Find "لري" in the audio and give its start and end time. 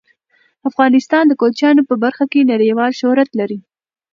3.39-3.59